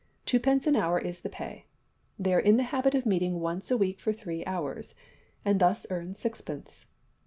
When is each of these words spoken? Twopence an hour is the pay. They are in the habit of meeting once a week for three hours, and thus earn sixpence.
Twopence 0.25 0.65
an 0.65 0.75
hour 0.75 0.97
is 0.97 1.19
the 1.19 1.29
pay. 1.29 1.67
They 2.17 2.33
are 2.33 2.39
in 2.39 2.57
the 2.57 2.63
habit 2.63 2.95
of 2.95 3.05
meeting 3.05 3.39
once 3.39 3.69
a 3.69 3.77
week 3.77 3.99
for 3.99 4.11
three 4.11 4.43
hours, 4.45 4.95
and 5.45 5.59
thus 5.59 5.85
earn 5.91 6.15
sixpence. 6.15 6.87